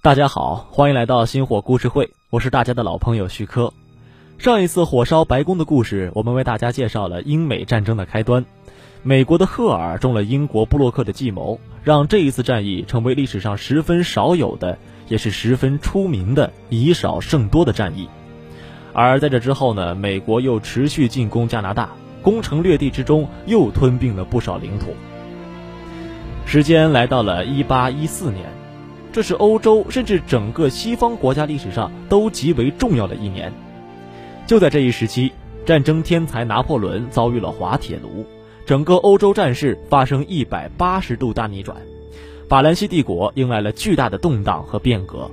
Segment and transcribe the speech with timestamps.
[0.00, 3.72] 大家好，欢迎来到星火故事会，我是大家的老朋友徐科。
[4.38, 8.46] 上一次火烧白宫的故事，我们为大家介绍了英美战争的开端。
[9.02, 18.08] 美国的赫尔中了英国布洛克的计谋，让这一次战役成为历史上十分少有的，也是十分出名的以少胜多的战役。
[18.92, 21.90] 而在这之后呢，美国又持续进攻加拿大，
[22.22, 24.94] 攻城略地之中又吞并了不少领土。
[26.46, 28.57] 时间来到了一八一四年。
[29.18, 33.52] 这是欧洲甚至整个西方国家历史上都极为重要的一年。
[34.46, 35.32] 就在这一时期，
[35.66, 38.24] 战争天才拿破仑遭遇了滑铁卢，
[38.64, 41.76] 整个欧洲战事发生一百八十度大逆转，
[42.48, 45.28] 法兰西帝国迎来了巨大的动荡和变革。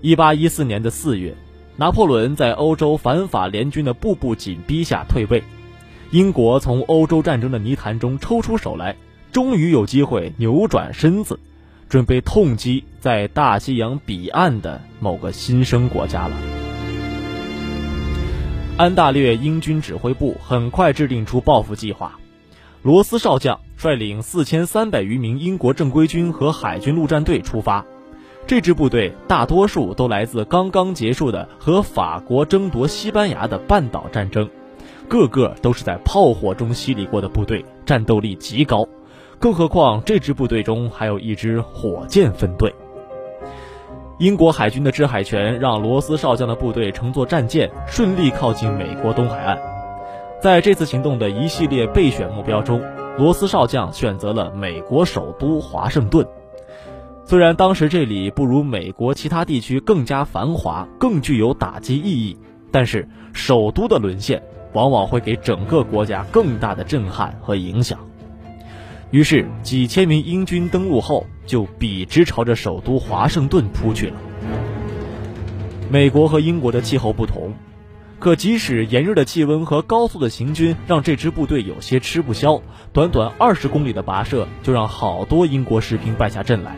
[0.00, 1.32] 一八一四年的四月，
[1.76, 5.40] 拿破仑在欧洲反法联军的步步紧逼下退位，
[6.10, 8.96] 英国从欧洲战争的泥潭中抽出手来，
[9.30, 11.38] 终于有机会扭转身子。
[11.88, 16.36] 准备痛击在大西洋彼岸的某个新生国家了。
[18.76, 22.18] 安大略英军指挥部很快制定出报复计划，
[22.82, 27.84] 罗斯少将率领四千三百余名英国正规军和海军陆战队出发。
[28.46, 34.50] 这支部队大多数都来自刚刚结束的和法国争夺西班牙的半岛战争，
[35.08, 38.86] 个个都是在炮火中洗礼过的部队，战斗力极高。
[39.38, 42.74] 更何况，这支部队中还有一支火箭分队。
[44.18, 49.58] 英国海军的制海权让罗斯少将的部队乘坐战舰顺利靠近美国东海岸。
[50.40, 52.80] 在这次行动的一系列备选目标中，
[53.18, 56.26] 罗斯少将选择了美国首都华盛顿。
[57.24, 62.38] 虽然当时这里不如美国其他地区更加繁华、更具有打击意义，
[62.70, 64.42] 但是首都的沦陷
[64.74, 67.98] 往往会给整个国家更大的震撼和影响。
[69.14, 74.16] 于是，几千名英军登陆后，就笔直朝着首都华盛顿扑去了。
[75.88, 77.54] 美国和英国的气候不同，
[78.18, 82.60] 可即使炎热的气温和高速的行军让这支部队有些吃不消，
[82.92, 86.76] 短短二十公里的跋涉就让好多英国士兵败下阵来，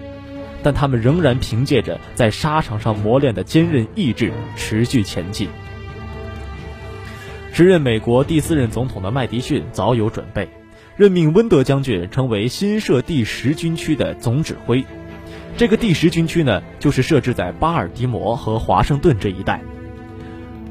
[0.63, 5.49] 但他们仍然凭借着在沙场上磨练的坚韧意志持续前进。
[7.51, 10.47] 时任美国第四任总统的麦迪逊早有准备。
[10.97, 14.83] 任命温德将军成为新设第十军区的总指挥。
[15.55, 19.61] 这个第十军区呢，就是设置在巴尔的摩和华盛顿这一带。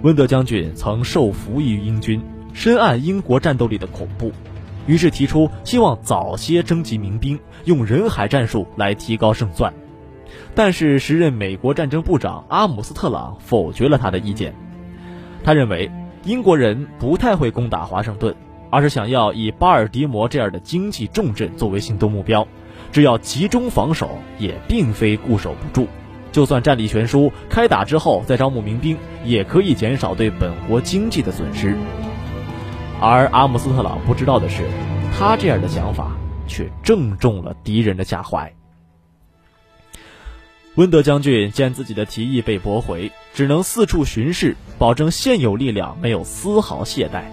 [0.01, 2.19] 温德将军曾受服于英军，
[2.53, 4.31] 深谙英国战斗力的恐怖，
[4.87, 9.71] 于是提出希望早些征集民兵，用人海战术来提高胜算。
[10.55, 14.55] 但是时任美国战争部长阿姆斯特朗否决了他的意见。
[15.43, 15.91] 他认为
[16.23, 18.35] 英国人不太会攻打华盛顿。
[18.69, 22.47] 而是想要以巴尔的摩这样的经济重镇作为行动目标，
[22.91, 25.87] 只要集中防守，也并非固守不住。
[26.31, 31.77] 就算战力悬殊，开打之后再招募民兵，也可以减少对本国经济的损失。
[32.99, 34.63] 而阿姆斯特朗不知道的是，
[35.17, 36.15] 他这样的想法
[36.47, 38.51] 却正中了敌人的下怀。
[40.75, 47.23] 温德将军见自己的提议被驳回，只能四处巡视，保证现有力量没有丝毫懈怠。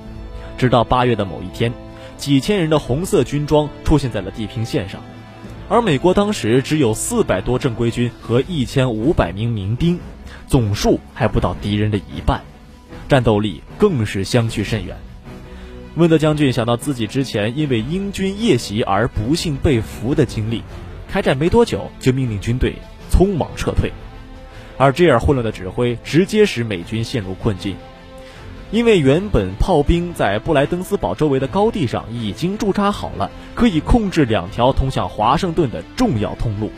[0.62, 1.72] 直到八月的某一天，
[2.16, 5.00] 几千人的红色军装出现在了地平线上，
[5.68, 9.98] 而美国当时只有四百多正规军和一千五百名民兵，
[10.46, 12.42] 总数还不到敌人的一半，
[13.08, 14.96] 战斗力更是相去甚远。
[15.96, 20.62] 温德将军想到自己之前因为英军夜袭而不幸被俘的经历，
[21.08, 22.76] 开战没多久就命令军队
[23.10, 23.90] 匆忙撤退，
[24.78, 27.74] 而这样混乱的指挥直接使美军陷入困境。
[28.72, 36.72] 因为原本炮兵在布莱登斯堡周围的高地上已经驻扎好了，可以控制两条通向华盛顿的重要通路。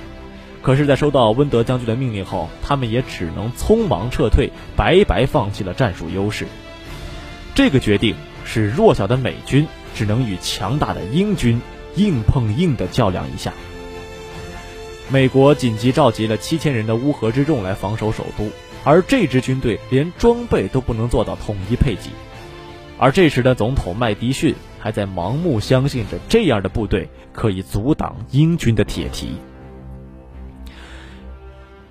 [0.61, 6.49] 可是，在收到温德将军的命令后，他们也只能匆忙撤退，白白放弃了战术优势。
[7.55, 11.61] 这个决定使弱小的美军只能与强大的英军
[11.95, 13.53] 硬碰硬的较量一下。
[15.11, 18.51] 美国紧急召集了七千人的乌合之众来防守首都。
[18.85, 22.11] 而这支军队连装备都不能做到统一配给，
[22.99, 29.37] 而这时的总统麦迪逊还在盲目相信着这样的部队可以阻挡英军的铁蹄。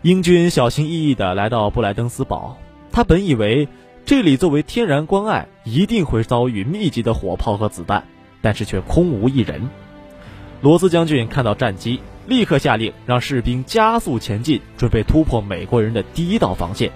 [0.03, 2.57] 英军小心翼翼地来到布莱登斯堡，
[2.91, 3.67] 他本以为
[4.05, 8.03] 这里作为天然关隘，一定会遭遇密集的火炮和子弹，
[8.41, 9.69] 但是却空无一人。
[10.61, 16.91] 罗斯将军看到战机，立刻下令让士兵加速前进，准备突破美国人的第一道防线。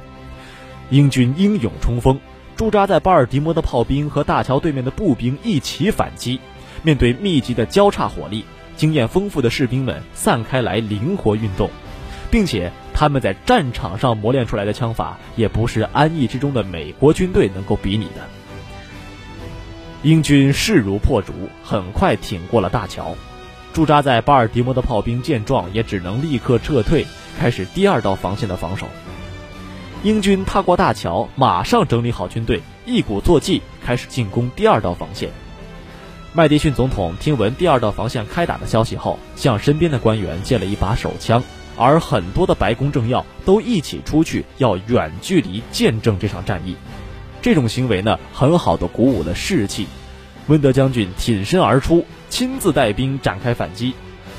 [0.89, 2.19] 英军英勇冲锋，
[2.55, 6.39] 驻扎在巴尔的摩的炮兵和大桥对面的步兵一起反击。
[6.83, 8.45] 面对密集的交叉火力，
[8.75, 11.69] 经验丰富的士兵们散开来灵活运动，
[12.31, 12.71] 并且。
[12.99, 18.27] 他们在战场上磨练出来的枪法，也不是安逸之中的美国军队能够比拟的。
[20.01, 21.31] 英军势如破竹，
[21.63, 23.15] 很快挺过了大桥。
[23.77, 27.05] 驻扎在巴尔的摩的炮兵见状，也只能立刻撤退，
[27.39, 28.87] 开始第二道防线的防守。
[30.01, 35.29] 英军踏过大桥，马上整理好军队，一鼓作气开始进攻第二道防线。
[36.33, 41.43] 麦迪逊总统听闻第二道防线开打的消息后，向身边的官员借了一把手枪。
[41.77, 46.75] 而很多的白宫政要都一起出去，要远距离见证这场战役。
[47.43, 49.85] 这种行为呢，很好的鼓舞了士气。
[50.47, 53.93] 温德将军挺身而出，亲自带兵展开反击。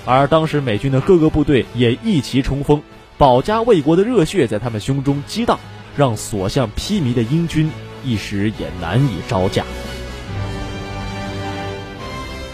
[0.05, 2.82] 而当时美军的各个部队也一齐冲锋，
[3.19, 5.58] 保家卫国的热血在他们胸中激荡，
[5.96, 7.70] 让所向披靡的英军
[8.05, 9.64] 一时也难以招架。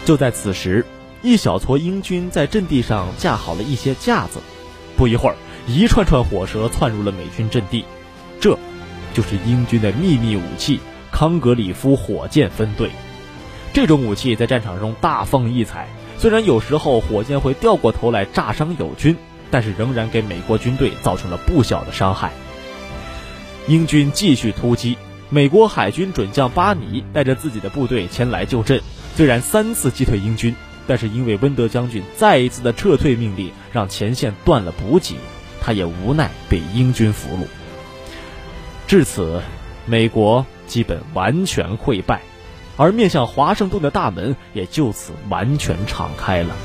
[0.03, 0.85] 就在此时，
[1.21, 4.39] 一小撮英军在阵地上架好了一些架子。
[4.97, 5.35] 不一会儿，
[5.67, 7.85] 一串串火舌窜入了美军阵地，
[8.39, 8.57] 这，
[9.13, 10.79] 就是英军的秘密武器——
[11.11, 12.89] 康格里夫火箭分队。
[13.75, 19.17] 这种武器在战场中大放异彩，虽然有时候火箭会掉过头来炸伤友军，
[19.51, 22.31] 但是仍然给美国军队造成了不小的伤害。
[23.67, 24.97] 英军继续突击，
[25.29, 28.79] 美国海军准将巴尼带着自己的部队前来救阵，
[29.13, 30.55] 虽然三次击退英军。
[30.87, 35.15] 但是因为温德将军再一次的撤退命令，让前线断了补给，
[35.59, 37.47] 他也无奈被英军俘虏。
[38.87, 39.41] 至此，
[39.85, 42.21] 美国基本完全溃败，
[42.77, 46.55] 而面向华盛顿的大门也就此完全敞开了。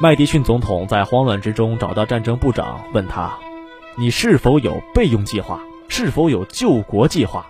[0.00, 3.36] 麦迪逊总统在慌乱之中找到战争部长，问他
[3.98, 5.60] ：“你是否有备用计划？
[5.88, 7.46] 是否有救国计划？”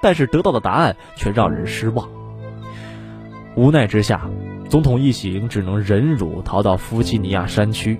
[0.00, 2.08] 但是得到的答案却让人失望。
[3.56, 4.30] 无奈之下，
[4.68, 7.98] 总统一行只能忍辱逃到弗吉尼亚山区。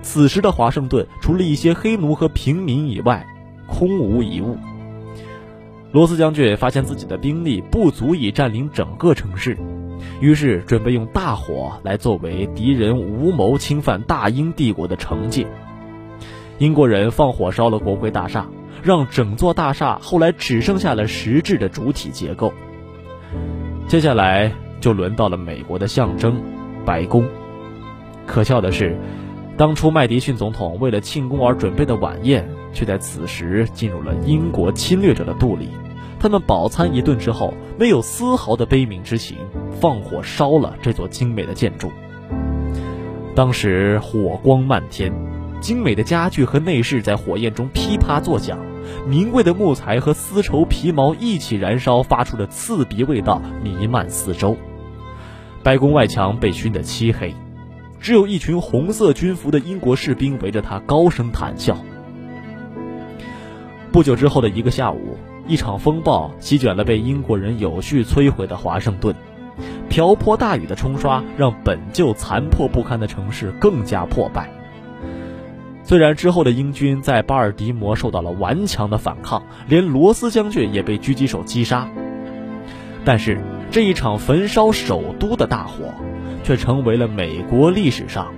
[0.00, 3.26] 此时的华盛顿，除了一些黑奴和平民以外，
[3.66, 4.56] 空无一物。
[5.92, 9.56] 罗斯将军发现自己的兵力不足以占领整个城市。
[10.20, 15.46] 于是准备用大火来作为敌人无谋侵犯大英帝国的惩戒。
[16.58, 18.46] 英国人放火烧了国会大厦，
[18.82, 22.52] 让整座大厦后来只剩下了实质的主体结构。
[23.88, 26.40] 接下来就轮到了美国的象征——
[26.86, 27.24] 白宫。
[28.26, 28.96] 可笑的是，
[29.56, 35.68] 当初麦迪逊总统为了庆功而准备的晚宴，却在此时进入了英国侵略者的肚里。
[36.18, 39.36] 他们饱餐一顿之后，没有丝毫的悲悯之情，
[39.80, 41.90] 放火烧了这座精美的建筑。
[43.34, 45.12] 当时火光漫天，
[45.64, 48.58] 精美的家具和内饰在火焰中噼啪作响，
[49.08, 54.58] 名贵的木材和丝绸皮毛一起燃烧，发出的刺鼻味道弥漫四周。
[55.62, 57.34] 白宫外墙被熏得漆黑，
[57.98, 61.78] 只有一群红色军服的英国士兵围着他高声谈笑。
[63.90, 65.16] 不久之后的一个下午。
[65.46, 69.14] 一场风暴席卷了被英国人有序摧毁的华盛顿，
[69.90, 74.50] 瓢泼大雨的冲刷让本就残破不堪的城市更加破败。
[75.94, 81.88] 虽然之后的英军在巴尔的摩受到了顽强的反抗，连罗斯将军也被狙击手击杀，
[83.04, 85.94] 但是这一场焚烧首都的大火，
[86.42, 88.34] 却成为了美国历史上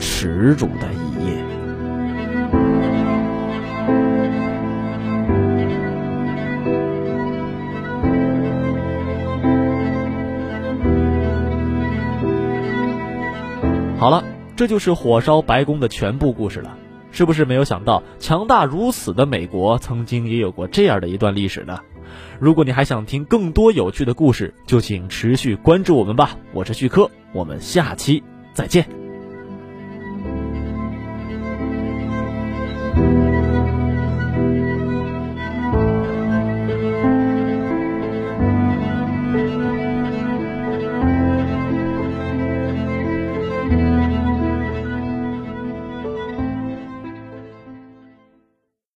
[0.00, 1.36] 耻辱的一页。
[13.96, 14.24] 好了，
[14.60, 16.76] 这就是火烧白宫的全部故事了。
[17.12, 21.78] 是不是没有想到，强大如此的美国曾经也有过这样的一段历史呢？
[22.38, 26.36] 如果你还想听更多有趣的故事，就请持续关注我们吧。
[26.52, 29.09] 我是旭科，我们下期再见。